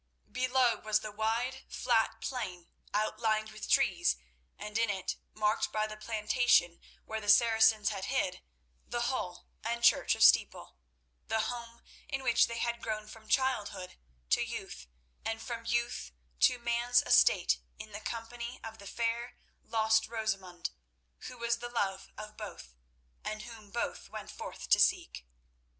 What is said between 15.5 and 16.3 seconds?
youth